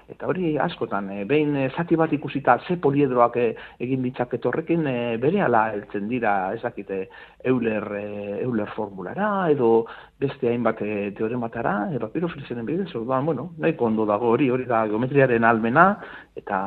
Eta 0.08 0.28
hori 0.28 0.54
askotan, 0.60 1.08
e, 1.14 1.24
behin 1.28 1.54
e, 1.56 1.68
zati 1.72 1.96
bat 1.96 2.12
ikusita 2.12 2.58
ze 2.66 2.76
poliedroak 2.76 3.36
e, 3.40 3.46
egin 3.80 4.02
ditzaket 4.04 4.44
horrekin, 4.46 4.86
e, 4.86 5.16
bere 5.22 5.40
ala 5.42 5.62
heltzen 5.72 6.10
dira 6.10 6.52
ezakite 6.54 7.06
euler, 7.44 7.86
e, 7.96 8.04
euler 8.44 8.68
formulara 8.76 9.48
edo 9.50 9.86
beste 10.20 10.50
hainbat 10.50 10.82
e, 10.84 11.10
teorematara, 11.16 11.74
e, 11.94 12.02
papiro 12.02 12.28
filizenen 12.28 12.68
bidez, 12.68 12.90
orduan, 12.94 13.24
bueno, 13.24 13.50
nahi 13.58 13.76
ondo 13.78 14.04
dago 14.04 14.28
hori, 14.36 14.50
hori 14.50 14.68
da 14.68 14.84
geometriaren 14.92 15.44
almena, 15.44 15.88
eta 16.36 16.60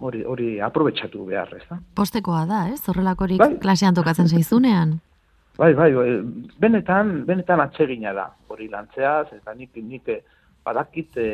hori, 0.00 0.24
hori 0.24 0.50
aprobetsatu 0.60 1.24
behar, 1.30 1.54
ez 1.54 1.64
da? 1.70 1.78
Postekoa 1.94 2.44
da, 2.50 2.66
ez? 2.74 2.82
Horrelakorik 2.88 3.38
bai. 3.38 3.54
klasean 3.62 3.94
tokatzen 3.94 4.28
zaizunean? 4.28 4.98
Bai, 5.58 5.70
bai, 5.78 5.92
bai, 5.94 6.08
benetan, 6.58 7.20
benetan 7.28 7.60
atsegina 7.62 8.12
da, 8.12 8.32
hori 8.50 8.66
lantzeaz, 8.68 9.28
eta 9.36 9.54
nik, 9.54 9.70
nik, 9.78 10.10
badakit, 10.64 11.16
e, 11.16 11.28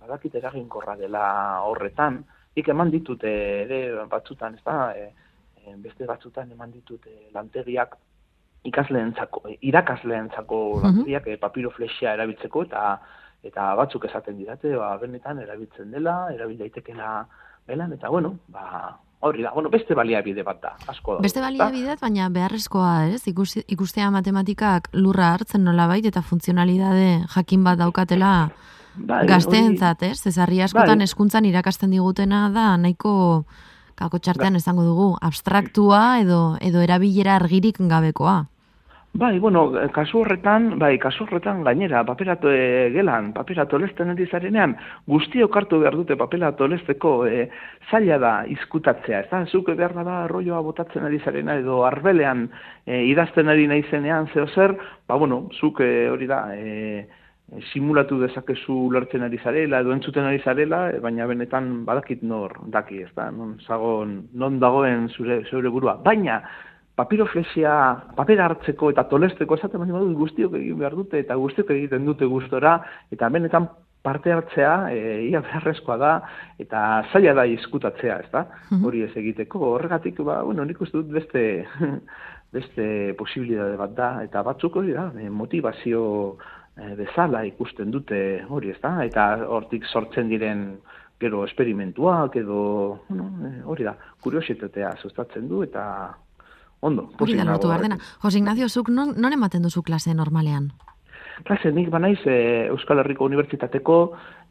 badakit 0.00 0.34
eraginkorra 0.40 0.96
dela 1.00 1.24
horretan, 1.66 2.22
ik 2.54 2.68
eman 2.68 2.90
ditut 2.92 3.24
ere 3.24 3.82
batzutan, 4.10 4.54
ez 4.54 4.64
da, 4.64 4.92
e, 4.96 5.76
beste 5.82 6.06
batzutan 6.06 6.50
eman 6.52 6.72
ditut 6.72 7.06
e, 7.06 7.28
lantegiak 7.34 7.96
ikasleentzako, 8.68 9.42
irakasleentzako 9.60 10.58
uh 10.76 10.82
lantegiak 10.84 11.26
e, 11.26 11.38
papiroflexia 11.40 12.14
erabiltzeko 12.18 12.66
eta 12.68 12.82
eta 13.42 13.72
batzuk 13.74 14.04
esaten 14.06 14.36
didate, 14.38 14.76
ba, 14.78 14.92
benetan 15.02 15.40
erabiltzen 15.42 15.90
dela, 15.90 16.28
erabil 16.30 16.60
daitekela 16.60 17.24
belan, 17.66 17.92
eta 17.96 18.10
bueno, 18.10 18.36
ba, 18.54 18.98
Hori 19.22 19.44
da, 19.44 19.52
bueno, 19.54 19.70
beste 19.70 19.94
baliabide 19.94 20.42
bat 20.42 20.58
da, 20.58 20.72
asko 20.90 21.14
da. 21.14 21.22
Beste 21.22 21.38
baliabide 21.38 21.92
bat, 21.92 22.00
baina 22.02 22.26
beharrezkoa, 22.34 23.06
ez? 23.14 23.20
Ikus, 23.30 23.52
ikustea 23.70 24.08
matematikak 24.10 24.88
lurra 24.98 25.28
hartzen 25.36 25.62
nola 25.62 25.86
bait, 25.86 26.08
eta 26.10 26.24
funtzionalidade 26.26 27.28
jakin 27.30 27.62
bat 27.62 27.78
daukatela 27.78 28.32
bai, 28.96 29.20
gazteentzat, 29.30 30.02
ez? 30.08 30.16
Zezarri 30.26 30.58
askotan 30.66 30.98
bai. 30.98 31.06
eskuntzan 31.06 31.46
irakasten 31.46 31.94
digutena 31.94 32.48
da, 32.50 32.72
nahiko 32.76 33.44
kako 33.94 34.18
txartean 34.18 34.58
bai. 34.58 34.62
esango 34.64 34.82
dugu, 34.82 35.08
abstraktua 35.22 36.18
edo, 36.24 36.56
edo 36.60 36.82
erabilera 36.82 37.36
argirik 37.38 37.78
gabekoa. 37.78 38.40
Bai, 39.14 39.38
bueno, 39.38 39.70
kasu 39.92 40.22
horretan, 40.22 40.78
bai, 40.80 40.94
kasu 40.98 41.26
horretan 41.26 41.58
gainera, 41.66 42.00
paperato 42.08 42.48
e, 42.48 42.88
gelan, 42.94 43.34
paperato 43.36 43.76
lesten 43.76 44.08
edizarenean, 44.14 44.72
guztio 45.06 45.50
kartu 45.52 45.82
behar 45.82 45.98
dute 46.00 46.16
paperato 46.16 46.64
lesteko 46.66 47.10
e, 47.28 47.42
zaila 47.90 48.16
da 48.22 48.30
izkutatzea, 48.54 49.20
ez 49.20 49.28
da, 49.28 49.42
zuk 49.44 49.68
behar 49.76 49.92
da 49.98 50.22
arroioa 50.22 50.62
botatzen 50.64 51.04
edizarena 51.10 51.58
edo 51.60 51.82
arbelean 51.84 52.46
e, 52.86 53.02
idazten 53.10 53.52
ari 53.52 53.68
nahi 53.68 53.84
zenean, 53.90 54.30
zeo 54.32 54.46
zer, 54.48 54.78
ba, 55.06 55.20
bueno, 55.20 55.42
zuk 55.60 55.84
e, 55.84 56.08
hori 56.08 56.30
da, 56.32 56.46
e, 56.56 57.04
simulatu 57.68 58.16
dezakezu 58.24 58.88
lertzen 58.96 59.28
ari 59.28 59.36
zarela 59.44 59.84
edo 59.84 59.92
entzuten 59.92 60.24
ari 60.24 60.40
zarela, 60.40 60.86
baina 61.04 61.28
benetan 61.28 61.82
badakit 61.84 62.24
nor 62.24 62.56
daki, 62.72 63.04
ez 63.04 63.12
da, 63.12 63.28
non, 63.30 63.58
zagon, 63.68 64.22
non 64.32 64.56
dagoen 64.58 65.10
zure, 65.12 65.42
zure 65.50 65.68
burua. 65.68 65.98
Baina, 66.00 66.40
papiroflexia 66.96 67.74
papera 68.16 68.46
hartzeko 68.50 68.90
eta 68.92 69.06
tolesteko 69.08 69.56
esaten 69.56 69.80
baina 69.80 70.00
dut 70.02 70.16
guztiok 70.18 70.58
egin 70.58 70.78
behar 70.82 70.96
dute 70.98 71.22
eta 71.22 71.38
guztiok 71.40 71.70
egiten 71.76 72.04
dute 72.04 72.28
gustora 72.28 72.76
eta 73.10 73.30
benetan 73.32 73.68
parte 74.02 74.32
hartzea 74.34 74.90
e, 74.90 75.00
ia 75.30 75.40
beharrezkoa 75.40 75.96
da 75.96 76.12
eta 76.60 77.04
zaila 77.12 77.34
da 77.38 77.44
izkutatzea, 77.46 78.18
ez 78.24 78.30
da? 78.32 78.46
Mhm. 78.70 78.84
Hori 78.84 79.02
ez 79.06 79.12
egiteko, 79.16 79.60
horregatik, 79.76 80.18
ba, 80.26 80.42
bueno, 80.42 80.64
nik 80.64 80.80
uste 80.82 80.98
dut 80.98 81.12
beste, 81.14 81.44
beste 82.56 82.86
posibilitate 83.18 83.78
bat 83.78 83.94
da, 83.94 84.10
eta 84.26 84.42
batzuk 84.42 84.80
hori 84.82 84.96
da, 84.96 85.06
e, 85.18 85.28
motivazio 85.30 86.02
e, 86.76 86.96
bezala 86.98 87.44
ikusten 87.46 87.94
dute 87.94 88.42
hori, 88.48 88.74
ez 88.74 88.80
da? 88.82 88.96
Eta 89.06 89.28
hortik 89.46 89.86
sortzen 89.86 90.28
diren 90.28 90.66
gero 91.22 91.44
esperimentuak 91.46 92.36
edo, 92.42 92.58
bueno, 93.06 93.30
e, 93.46 93.54
hori 93.70 93.86
da, 93.86 93.94
kuriositatea 94.20 94.96
sustatzen 94.98 95.46
du 95.48 95.62
eta 95.62 95.86
ondo. 96.82 97.08
Hori 97.18 97.36
da, 97.38 97.46
lortu 97.46 97.70
behar 97.70 97.86
dena. 97.86 97.98
Jose 98.22 98.38
Ignacio, 98.38 98.68
zuk 98.68 98.90
non, 98.90 99.14
non 99.16 99.32
ematen 99.32 99.62
duzu 99.62 99.82
klase 99.82 100.14
normalean? 100.14 100.72
Klase, 101.46 101.72
nik 101.72 101.88
banaiz 101.90 102.20
e, 102.26 102.66
Euskal 102.70 103.00
Herriko 103.02 103.24
Unibertsitateko 103.24 103.96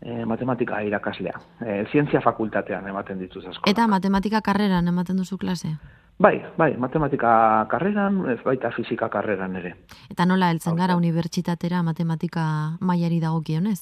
e, 0.01 0.25
matematika 0.25 0.81
irakaslea. 0.83 1.39
E, 1.61 1.83
zientzia 1.91 2.21
fakultatean 2.23 2.87
ematen 2.87 3.19
dituz 3.19 3.45
asko. 3.45 3.69
Eta 3.69 3.87
matematika 3.87 4.41
karreran 4.41 4.87
ematen 4.87 5.19
duzu 5.19 5.37
klase? 5.37 5.75
Bai, 6.21 6.35
bai, 6.57 6.75
matematika 6.77 7.65
karreran, 7.69 8.19
baita 8.45 8.71
fizika 8.75 9.09
karreran 9.09 9.55
ere. 9.57 9.73
Eta 10.11 10.25
nola 10.25 10.51
heltzen 10.53 10.75
gara 10.77 10.95
unibertsitatera 10.99 11.81
matematika 11.83 12.43
mailari 12.79 13.19
dagokionez? 13.19 13.79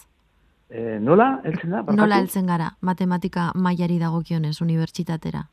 E, 0.69 0.99
nola 1.03 1.39
heltzen 1.43 1.73
da? 1.75 1.83
Nola 1.95 2.19
heltzen 2.21 2.47
gara 2.47 2.73
matematika 2.81 3.51
mailari 3.55 3.99
dagokionez 3.99 4.59
unibertsitatera? 4.61 5.47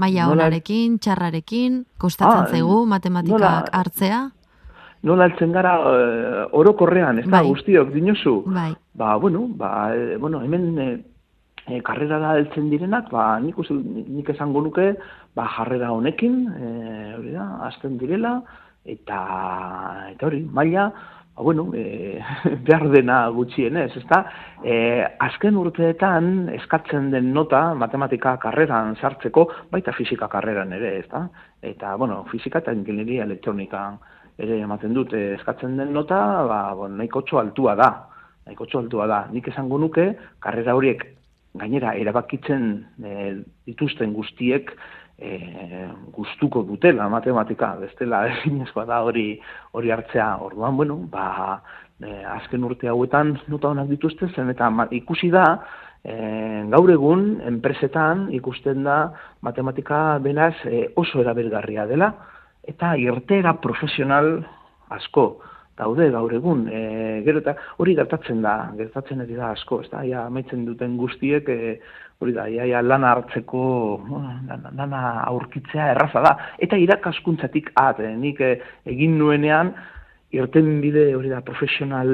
Maia 0.00 0.28
honarekin, 0.30 0.98
txarrarekin, 1.02 1.82
kostatzen 2.00 2.46
ah, 2.46 2.50
zaigu 2.50 2.82
matematikak 2.88 3.70
hartzea? 3.76 4.22
Nola 5.02 5.26
altzen 5.26 5.52
gara 5.54 5.72
uh, 5.82 6.42
orokorrean, 6.54 7.18
ez 7.18 7.26
da, 7.26 7.40
bai. 7.40 7.48
guztiok, 7.48 7.90
dinosu? 7.94 8.36
Bai. 8.46 8.70
Ba, 8.94 9.16
bueno, 9.18 9.48
ba, 9.58 9.90
e, 9.96 10.16
bueno 10.16 10.42
hemen 10.44 10.78
e, 10.78 10.88
e, 11.66 11.80
karrera 11.82 12.20
da 12.22 12.34
altzen 12.38 12.68
direnak, 12.70 13.10
ba, 13.10 13.40
nik, 13.42 13.58
uste, 13.58 13.74
nik 13.74 14.30
esango 14.30 14.62
nuke, 14.62 14.92
ba, 15.34 15.48
jarrera 15.56 15.90
honekin, 15.90 16.36
e, 16.54 16.68
hori 17.18 17.34
da, 17.34 17.48
azten 17.66 17.98
direla, 17.98 18.36
eta, 18.84 19.18
eta 20.12 20.30
hori, 20.30 20.44
maila, 20.46 20.90
bueno, 21.36 21.70
e, 21.74 22.20
behar 22.66 22.88
dena 22.90 23.28
gutxienez, 23.32 23.90
ez 23.96 24.04
da? 24.10 24.20
E, 24.64 24.74
azken 25.24 25.56
urteetan 25.56 26.50
eskatzen 26.58 27.10
den 27.14 27.32
nota 27.32 27.72
matematika 27.74 28.36
karreran 28.42 28.96
sartzeko, 29.00 29.46
baita 29.72 29.94
fizika 29.96 30.28
karreran 30.28 30.72
ere, 30.76 30.98
ez 31.00 31.08
da? 31.10 31.26
Eta, 31.62 31.96
bueno, 31.96 32.22
fizika 32.30 32.60
eta 32.60 32.74
ingenieria 32.76 33.24
elektronika 33.24 33.86
ere 34.38 34.60
ematen 34.60 34.94
dut, 34.94 35.14
e, 35.16 35.34
eskatzen 35.38 35.76
den 35.80 35.92
nota, 35.96 36.20
ba, 36.48 36.62
bon, 36.76 36.96
nahiko 37.00 37.24
altua 37.40 37.74
da, 37.80 37.90
nahiko 38.46 38.68
altua 38.78 39.06
da. 39.06 39.24
Nik 39.32 39.48
esango 39.48 39.78
nuke, 39.78 40.12
karrera 40.40 40.76
horiek 40.76 41.04
gainera 41.54 41.94
erabakitzen 42.00 42.68
e, 43.04 43.14
dituzten 43.68 44.12
guztiek, 44.16 44.72
e, 45.22 45.86
gustuko 46.12 46.64
dutela 46.66 47.08
matematika, 47.08 47.76
bestela 47.80 48.26
ezinezkoa 48.32 48.84
da 48.90 49.00
hori 49.06 49.28
hori 49.72 49.94
hartzea. 49.94 50.34
Orduan, 50.42 50.76
bueno, 50.76 50.98
ba, 51.12 51.62
e, 52.02 52.18
azken 52.36 52.64
urte 52.66 52.90
hauetan 52.90 53.36
nota 53.48 53.70
honak 53.70 53.88
dituzte 53.92 54.28
zen 54.34 54.50
eta 54.52 54.70
ikusi 54.90 55.30
da 55.30 55.46
e, 56.04 56.14
gaur 56.72 56.90
egun 56.90 57.40
enpresetan 57.46 58.28
ikusten 58.34 58.84
da 58.84 58.98
matematika 59.42 60.18
benaz 60.18 60.54
e, 60.66 60.88
oso 60.96 61.22
erabilgarria 61.22 61.86
dela 61.86 62.12
eta 62.68 62.94
irtera 62.98 63.54
profesional 63.60 64.34
asko 64.90 65.26
daude 65.78 66.10
gaur 66.10 66.32
egun. 66.34 66.66
E, 66.68 67.22
gero 67.26 67.42
eta 67.42 67.56
hori 67.78 67.96
gertatzen 67.98 68.42
da, 68.44 68.56
gertatzen 68.78 69.24
ari 69.24 69.38
da 69.38 69.52
asko, 69.56 69.82
ez 69.82 69.90
da, 69.90 70.04
ja, 70.04 70.26
amaitzen 70.26 70.66
duten 70.68 70.96
guztiek 71.00 71.48
e, 71.48 71.60
hori 72.22 72.34
da, 72.36 72.48
iaia 72.50 72.82
lana 72.82 73.16
hartzeko, 73.16 73.62
lana 74.78 75.00
aurkitzea 75.26 75.92
erraza 75.96 76.22
da. 76.24 76.36
Eta 76.62 76.78
irakaskuntzatik 76.78 77.72
at, 77.74 78.00
eh, 78.00 78.14
nik 78.16 78.40
eh, 78.40 78.58
egin 78.86 79.18
nuenean, 79.18 79.74
irten 80.32 80.78
bide 80.80 81.10
hori 81.12 81.28
da 81.28 81.42
profesional 81.44 82.08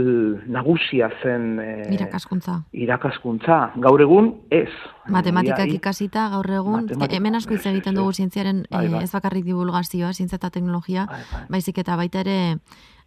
nagusia 0.50 1.06
zen 1.22 1.60
eh, 1.62 1.84
irakaskuntza. 1.94 2.56
Irakaskuntza. 2.74 3.58
Gaur 3.84 4.02
egun 4.02 4.32
ez. 4.50 4.72
Matematikak 5.14 5.70
ikasita 5.76 6.26
gaur 6.32 6.50
egun 6.56 6.90
hemen 7.06 7.38
asko 7.38 7.54
hitz 7.54 7.68
egiten 7.70 7.94
dugu 7.94 8.12
zientziaren 8.12 8.64
bai, 8.72 8.88
bai. 8.90 9.04
ez 9.06 9.12
bakarrik 9.14 9.46
divulgazioa, 9.46 10.12
zientzia 10.12 10.40
eta 10.40 10.50
teknologia, 10.50 11.06
bai, 11.06 11.22
bai. 11.30 11.44
baizik 11.56 11.78
eta 11.84 11.96
baita 12.00 12.24
ere 12.26 12.38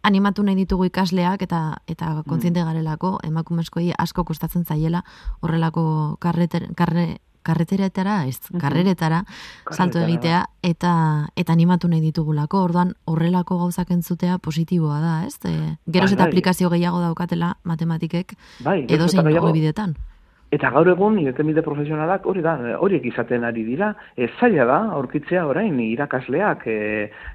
animatu 0.02 0.42
nahi 0.42 0.56
ditugu 0.56 0.86
ikasleak 0.90 1.42
eta 1.42 1.62
eta 1.86 2.10
mm. 2.14 2.28
kontziente 2.28 2.64
garelako 2.64 3.18
emakumezkoei 3.24 3.92
asko 3.98 4.24
kostatzen 4.24 4.64
zaiela 4.64 5.04
horrelako 5.40 6.16
karreter, 6.20 6.68
karre, 6.76 7.18
karreteretara, 7.42 8.24
ez, 8.26 8.38
mm 8.50 8.60
karreretara, 8.62 9.24
salto 9.70 9.98
egitea, 9.98 10.44
eta 10.62 10.92
eta 11.36 11.52
animatu 11.52 11.88
nahi 11.88 12.00
ditugulako, 12.00 12.62
orduan 12.62 12.94
horrelako 13.10 13.58
gauzak 13.58 13.90
entzutea 13.90 14.38
positiboa 14.38 15.00
da, 15.00 15.14
ez? 15.26 15.36
E, 15.44 15.76
geroz 15.86 16.10
bai, 16.10 16.14
eta 16.14 16.22
bai. 16.22 16.30
aplikazio 16.30 16.70
gehiago 16.70 17.00
daukatela 17.02 17.56
matematikek, 17.64 18.36
bai, 18.62 18.84
edo 18.88 19.08
zein 19.08 19.26
bidetan. 19.52 19.96
Eta 20.52 20.68
gaur 20.68 20.88
egun, 20.92 21.14
irtenbide 21.22 21.62
profesionalak 21.64 22.26
hori 22.28 22.42
da, 22.44 22.52
horiek 22.84 23.06
izaten 23.08 23.46
ari 23.48 23.62
dira, 23.64 23.86
e, 24.12 24.26
zaila 24.36 24.66
da, 24.68 24.78
aurkitzea 24.98 25.46
orain 25.48 25.78
irakasleak 25.80 26.66
e, 26.68 26.76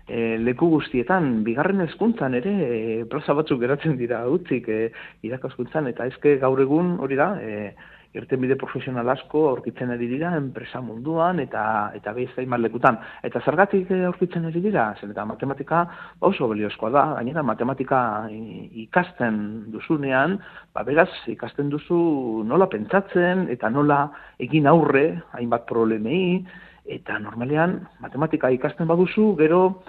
e, 0.06 0.20
leku 0.38 0.70
guztietan, 0.76 1.32
bigarren 1.48 1.82
hezkuntzan 1.88 2.38
ere, 2.38 2.54
e, 2.68 2.84
plaza 3.10 3.34
batzuk 3.40 3.64
geratzen 3.64 3.98
dira 3.98 4.22
utzik 4.30 4.70
e, 4.70 4.82
irakaskuntzan, 5.26 5.90
eta 5.90 6.06
ezke 6.12 6.36
gaur 6.44 6.62
egun 6.62 7.00
hori 7.02 7.18
da, 7.18 7.32
e, 7.42 7.74
irtenbide 8.16 8.56
profesional 8.56 9.10
asko 9.10 9.48
aurkitzen 9.50 9.92
ari 9.92 10.08
dira 10.08 10.34
enpresa 10.38 10.82
munduan 10.82 11.40
eta 11.40 11.92
eta 11.96 12.14
beste 12.14 12.46
lekutan. 12.46 12.98
Eta 13.24 13.42
zergatik 13.42 13.92
aurkitzen 13.92 14.46
ari 14.46 14.62
dira? 14.62 14.96
Zen 15.00 15.12
eta 15.12 15.26
matematika 15.26 15.86
oso 16.22 16.48
baliozkoa 16.48 16.90
da. 16.90 17.04
Gainera 17.16 17.44
matematika 17.44 18.30
ikasten 18.30 19.72
duzunean 19.72 20.40
ba 20.74 20.84
beraz 20.84 21.10
ikasten 21.28 21.70
duzu 21.70 22.44
nola 22.46 22.68
pentsatzen 22.68 23.48
eta 23.50 23.70
nola 23.70 24.12
egin 24.40 24.68
aurre 24.68 25.22
hainbat 25.34 25.66
problemei. 25.68 26.46
Eta 26.86 27.20
normalean 27.20 27.82
matematika 28.00 28.50
ikasten 28.50 28.88
baduzu 28.88 29.36
gero 29.36 29.84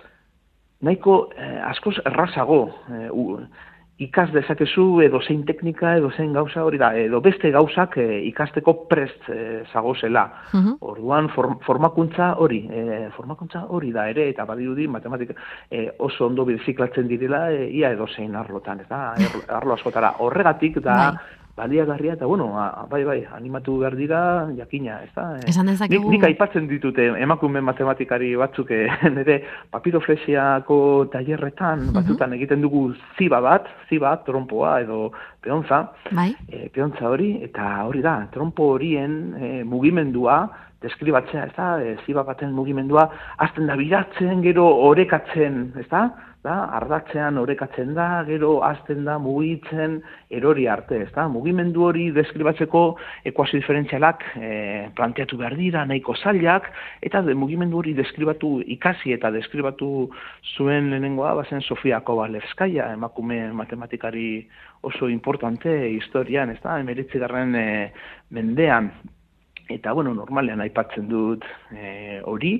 nahiko 0.82 1.30
eh, 1.36 1.58
askoz 1.70 1.96
errazago 2.06 2.60
eh, 2.90 3.08
ikas 3.98 4.28
dezakezu 4.30 5.00
edo 5.02 5.20
zein 5.20 5.42
teknika 5.46 5.96
edo 5.98 6.10
zein 6.14 6.32
gauza 6.32 6.62
hori 6.64 6.78
da, 6.78 6.92
edo 6.94 7.20
beste 7.20 7.50
gauzak 7.54 7.96
e, 7.98 8.06
ikasteko 8.28 8.74
prest 8.90 9.26
e, 9.32 9.38
zagozela. 9.72 10.24
Orduan 10.80 11.30
formakuntza 11.66 12.34
hori, 12.44 12.60
e, 12.70 13.08
formakuntza 13.16 13.64
hori 13.74 13.90
da 13.92 14.08
ere, 14.10 14.28
eta 14.30 14.46
badirudi 14.46 14.86
matematika 14.88 15.34
e, 15.70 15.88
oso 15.98 16.26
ondo 16.26 16.46
biziklatzen 16.46 17.10
direla, 17.10 17.48
e, 17.50 17.66
ia 17.80 17.90
edo 17.96 18.06
zein 18.06 18.36
arlotan, 18.38 18.84
ez 18.84 18.88
da, 18.88 19.02
arlo 19.58 19.74
askotara. 19.74 20.14
Horregatik 20.22 20.78
da, 20.84 20.96
bai 21.10 21.46
baliagarria 21.58 22.14
eta 22.14 22.26
bueno, 22.30 22.48
bai 22.90 23.02
bai, 23.04 23.18
animatu 23.34 23.78
behar 23.82 23.96
dira 23.98 24.20
jakina, 24.56 25.00
ez 25.04 25.10
da? 25.14 25.26
Esan 25.50 25.70
dezakegu... 25.72 26.06
Nik, 26.06 26.20
nik 26.20 26.28
aipatzen 26.30 26.68
ditute 26.70 27.08
emakume 27.18 27.62
matematikari 27.64 28.34
batzuk 28.38 28.70
eh, 28.76 28.86
nire 29.16 29.40
papiroflesiako 29.74 30.78
tailerretan 31.12 31.88
batzutan 31.96 32.36
egiten 32.38 32.62
dugu 32.64 32.92
ziba 33.18 33.42
bat, 33.44 33.66
ziba, 33.90 34.14
trompoa 34.26 34.78
edo 34.84 35.10
peontza, 35.42 35.82
bai. 36.12 36.30
e, 36.48 36.68
peontza 36.74 37.08
hori, 37.10 37.32
eta 37.46 37.68
hori 37.86 38.02
da, 38.04 38.16
trompo 38.32 38.72
horien 38.74 39.18
e, 39.38 39.52
mugimendua, 39.64 40.40
deskribatzea, 40.84 41.44
ez 41.48 41.54
da, 41.56 41.68
e, 41.82 41.96
ziba 42.06 42.22
baten 42.26 42.52
mugimendua, 42.54 43.08
azten 43.44 43.66
da 43.66 43.76
biratzen, 43.78 44.42
gero 44.44 44.66
orekatzen, 44.90 45.62
ez 45.80 45.88
da? 45.90 46.08
da, 46.44 46.54
ardatzean 46.78 47.38
orekatzen 47.40 47.94
da, 47.96 48.06
gero 48.26 48.58
azten 48.62 49.02
da 49.06 49.16
mugitzen 49.18 49.98
erori 50.30 50.68
arte, 50.70 51.00
ez 51.02 51.10
da, 51.14 51.26
mugimendu 51.32 51.88
hori 51.88 52.08
deskribatzeko 52.14 52.82
ekuazio 53.30 53.58
diferentzialak 53.58 54.22
e, 54.38 54.52
planteatu 54.98 55.38
behar 55.40 55.56
dira, 55.58 55.84
nahiko 55.88 56.14
zailak, 56.16 56.70
eta 57.04 57.24
de, 57.26 57.34
mugimendu 57.38 57.82
hori 57.82 57.96
deskribatu 57.98 58.58
ikasi 58.78 59.16
eta 59.16 59.32
deskribatu 59.34 59.90
zuen 60.54 60.92
lehenengoa, 60.92 61.34
bazen 61.42 61.64
Sofia 61.66 62.00
Kovalevskaya, 62.06 62.92
emakume 62.94 63.42
matematikari 63.58 64.30
oso 64.86 65.10
importante 65.10 65.74
historian, 65.90 66.54
ez 66.54 66.62
da, 66.62 66.78
emeritzi 66.80 67.18
garren 67.18 67.54
e, 67.58 67.68
mendean, 68.30 68.92
eta, 69.68 69.92
bueno, 69.92 70.14
normalean 70.16 70.62
aipatzen 70.64 71.08
dut 71.10 71.44
e, 71.72 72.20
hori, 72.24 72.56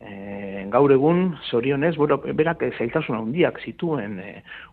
e, 0.00 0.66
gaur 0.72 0.92
egun, 0.94 1.24
zorionez, 1.50 1.96
bueno, 1.96 2.18
berak 2.22 2.64
zailtasun 2.78 3.18
handiak 3.18 3.60
zituen 3.64 4.18
e, 4.22 4.32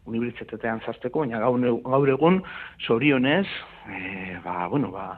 unibertsitatean 0.10 0.82
zazteko, 0.86 1.26
baina 1.26 1.42
gaur, 1.44 1.60
gaur 1.86 2.16
egun, 2.16 2.42
zorionez, 2.86 3.46
e, 3.90 4.38
ba, 4.46 4.68
bueno, 4.72 4.92
ba, 4.94 5.12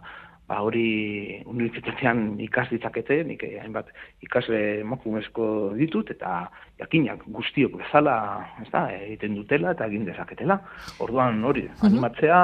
ba 0.52 0.60
hori 0.66 1.40
unibertsitatean 1.48 2.36
ikas 2.48 2.68
ditzakete, 2.74 3.22
nik 3.28 3.44
hainbat 3.64 3.92
ikasle 4.26 4.62
emakumezko 4.82 5.46
ditut, 5.80 6.12
eta 6.12 6.50
jakinak 6.82 7.24
guztiok 7.32 7.78
bezala, 7.80 8.16
ez 8.64 8.68
da, 8.74 8.88
egiten 8.98 9.38
dutela 9.40 9.76
eta 9.76 9.88
egin 9.88 10.08
dezaketela. 10.10 10.60
Orduan 11.04 11.44
hori, 11.48 11.68
mhm. 11.70 11.86
animatzea, 11.88 12.42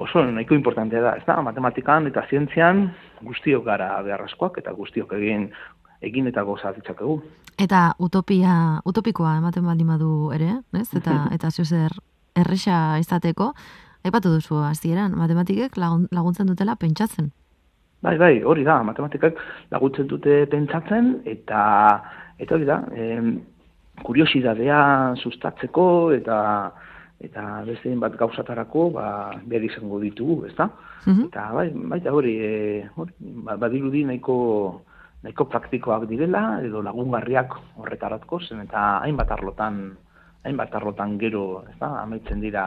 oso 0.00 0.22
nahiko 0.24 0.56
importantea 0.56 1.02
da, 1.04 1.12
ez 1.18 1.24
da, 1.26 1.36
matematikan 1.44 2.08
eta 2.08 2.24
zientzian 2.30 2.86
guztiok 3.26 3.64
gara 3.66 3.92
beharrezkoak 4.06 4.58
eta 4.62 4.72
guztiok 4.76 5.12
egin 5.18 5.50
egin 6.00 6.30
eta 6.30 6.42
goza 6.48 6.72
ditzakegu. 6.72 7.18
Eta 7.60 7.90
utopia, 8.00 8.54
utopikoa 8.88 9.34
ematen 9.36 9.66
baldin 9.68 9.90
badu 9.92 10.30
ere, 10.32 10.54
ez? 10.80 10.88
Eta 10.96 11.26
eta 11.36 11.50
zer 11.52 11.92
erresa 12.40 12.96
izateko, 13.02 13.50
aipatu 14.04 14.32
duzu 14.32 14.62
hasieran, 14.64 15.12
matematikek 15.18 15.76
laguntzen 15.76 16.48
dutela 16.48 16.76
pentsatzen. 16.80 17.30
Bai, 18.00 18.16
bai, 18.16 18.34
hori 18.48 18.64
da, 18.64 18.78
matematikak 18.82 19.36
laguntzen 19.70 20.08
dute 20.08 20.46
pentsatzen 20.48 21.18
eta 21.28 21.62
eta 22.40 22.56
hori 22.56 22.64
da, 22.64 22.80
em, 22.96 23.34
kuriosidadea 24.00 24.80
sustatzeko 25.20 25.86
eta 26.16 26.38
eta 27.20 27.62
beste 27.66 27.92
bat 28.00 28.16
gauzatarako 28.16 28.90
ba 28.96 29.06
behar 29.44 29.64
izango 29.64 30.00
ditugu, 30.00 30.46
ezta? 30.48 30.70
Mm 31.06 31.26
Eta 31.28 31.48
bai, 31.52 31.68
bai, 31.72 32.00
hori, 32.08 32.34
e, 32.40 32.52
hori 32.96 33.12
ba, 33.44 33.56
badirudi 33.56 34.04
nahiko 34.04 34.36
nahiko 35.22 35.44
praktikoak 35.52 36.06
direla 36.08 36.60
edo 36.64 36.82
lagungarriak 36.82 37.56
horretaratko 37.76 38.40
zen 38.40 38.64
eta 38.64 39.00
hainbat 39.04 39.30
arlotan 39.36 39.82
hainbat 40.44 40.74
arlotan 40.74 41.18
gero, 41.20 41.64
ez 41.68 41.76
da, 41.78 42.00
amaitzen 42.00 42.40
dira 42.40 42.64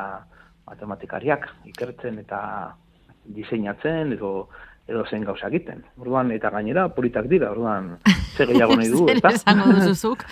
matematikariak 0.70 1.50
ikertzen 1.74 2.20
eta 2.22 2.40
diseinatzen 3.26 4.14
edo 4.14 4.50
edo 4.88 5.06
zen 5.08 5.24
gauza 5.24 5.48
egiten. 5.48 5.84
Orduan 6.02 6.32
eta 6.36 6.50
gainera 6.52 6.90
politak 6.96 7.30
dira, 7.32 7.52
orduan 7.54 7.94
ze 8.36 8.48
gehiago 8.50 8.76
nahi 8.76 8.90
du, 8.92 9.06
ezta? 9.14 9.32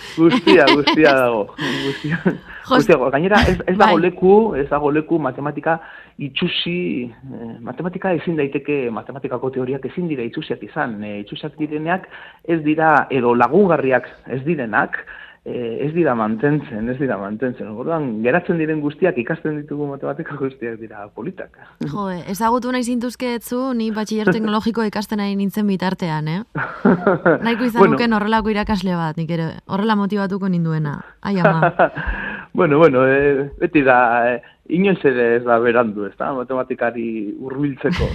guztia, 0.20 0.66
guztia 0.74 1.14
dago. 1.16 1.46
Guztia, 1.56 2.18
guztia 2.68 2.96
dago. 2.98 3.10
Gainera 3.14 3.40
ez, 3.48 3.56
ez 3.64 3.76
dago 3.78 3.96
bai. 3.96 4.02
leku, 4.04 4.34
ez 4.60 4.68
dago 4.68 4.92
leku 4.92 5.18
matematika 5.18 5.78
itxusi, 6.22 7.08
eh, 7.08 7.54
matematika 7.64 8.12
ezin 8.18 8.36
daiteke, 8.36 8.84
matematikako 8.92 9.50
teoriak 9.56 9.88
ezin 9.88 10.10
dira 10.12 10.26
itxusiak 10.28 10.62
izan. 10.68 10.98
Eh, 11.00 11.22
itxusiak 11.24 11.56
direneak 11.60 12.08
ez 12.44 12.60
dira, 12.66 13.08
edo 13.10 13.34
lagungarriak 13.38 14.10
ez 14.36 14.42
direnak, 14.44 15.00
e, 15.44 15.86
ez 15.86 15.90
dira 15.94 16.14
mantentzen, 16.14 16.88
ez 16.88 16.96
dira 17.00 17.16
mantentzen. 17.18 17.70
Orduan, 17.74 18.08
geratzen 18.24 18.60
diren 18.62 18.80
guztiak 18.82 19.18
ikasten 19.18 19.58
ditugu 19.62 19.88
matematika 19.90 20.36
guztiak 20.38 20.78
dira 20.80 21.06
politak. 21.14 21.56
Jo, 21.92 22.08
ezagutu 22.10 22.72
nahi 22.72 22.86
zintuzke 22.86 23.34
etzu, 23.38 23.72
ni 23.78 23.90
batxiller 23.94 24.32
teknologiko 24.36 24.86
ikasten 24.88 25.22
nahi 25.22 25.36
nintzen 25.38 25.66
bitartean, 25.70 26.28
eh? 26.28 26.40
Nahiko 27.44 27.68
izan 27.68 27.80
bueno. 27.80 27.96
nuken 27.96 28.18
horrelako 28.18 28.54
irakasle 28.54 28.96
bat, 28.98 29.18
nik 29.18 29.30
ere, 29.34 29.50
horrela 29.66 29.98
motivatuko 29.98 30.48
ninduena. 30.52 31.00
Ai, 31.22 31.38
ama. 31.40 31.72
bueno, 32.54 32.78
bueno, 32.78 33.06
e, 33.08 33.48
beti 33.60 33.82
da, 33.86 33.98
e, 34.30 34.40
inoiz 34.70 35.00
ere 35.04 35.24
ez 35.36 35.42
da 35.44 35.58
berandu, 35.60 36.06
ez 36.06 36.14
da, 36.18 36.30
matematikari 36.36 37.32
urbiltzeko. 37.42 38.06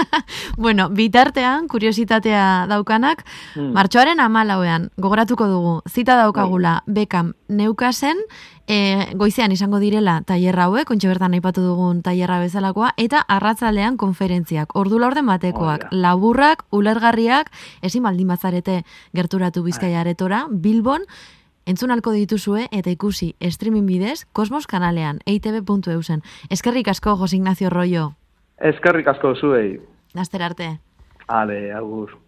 bueno, 0.64 0.88
bitartean, 0.90 1.68
kuriositatea 1.70 2.66
daukanak, 2.70 3.22
hmm. 3.54 3.70
martxoaren 3.76 4.20
amalauean, 4.20 4.88
gogoratuko 4.98 5.46
dugu, 5.48 5.76
zita 5.88 6.16
daukagula, 6.18 6.80
bai. 6.86 6.94
bekam, 6.98 7.32
neukasen, 7.48 8.24
e, 8.66 9.06
goizean 9.14 9.54
izango 9.54 9.78
direla 9.78 10.18
tailerra 10.26 10.66
hauek, 10.66 10.88
kontxe 10.88 11.08
bertan 11.10 11.38
aipatu 11.38 11.62
dugun 11.62 12.02
tailerra 12.02 12.40
bezalakoa, 12.42 12.90
eta 12.98 13.22
arratzaldean 13.28 13.96
konferentziak, 14.00 14.74
ordu 14.74 14.98
laurden 14.98 15.30
batekoak, 15.30 15.88
laburrak, 15.92 16.66
ulergarriak, 16.74 17.54
ezin 17.82 18.02
baldin 18.02 18.34
bazarete 18.34 18.82
gerturatu 19.14 19.62
bizkaia 19.62 20.02
aretora, 20.02 20.46
Bilbon, 20.50 21.06
Entzun 21.66 21.90
alko 21.90 22.12
dituzue 22.12 22.66
eta 22.72 22.92
ikusi 22.92 23.34
streaming 23.40 23.86
bidez 23.88 24.26
Kosmos 24.32 24.66
kanalean 24.66 25.20
eitb.eu 25.26 26.02
zen. 26.02 26.22
Eskerrik 26.50 26.88
asko, 26.88 27.16
Jose 27.16 27.36
Ignacio 27.36 27.70
Royo. 27.70 28.12
Eskerrik 28.60 29.08
asko 29.08 29.34
zuei. 29.34 29.80
Naster 30.14 30.42
arte. 30.42 30.68
Ale, 31.26 31.72
agur. 31.72 32.18